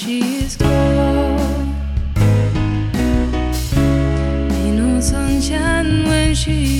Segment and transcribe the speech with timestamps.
[0.00, 0.79] she's gone.
[6.40, 6.79] she